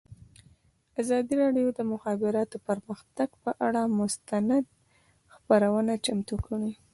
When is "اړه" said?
3.67-3.81